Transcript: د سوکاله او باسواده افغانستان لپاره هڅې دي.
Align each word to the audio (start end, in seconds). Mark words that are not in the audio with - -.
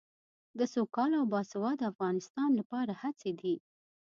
د 0.57 0.59
سوکاله 0.73 1.15
او 1.21 1.25
باسواده 1.33 1.83
افغانستان 1.91 2.49
لپاره 2.59 2.91
هڅې 3.01 3.31
دي. 3.41 3.55